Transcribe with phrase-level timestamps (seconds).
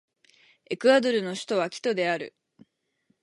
[0.71, 2.33] エクアドルの首都はキトである